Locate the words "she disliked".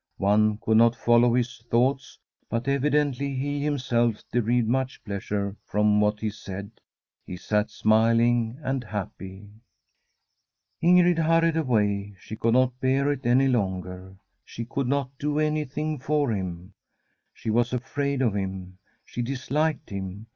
19.05-19.91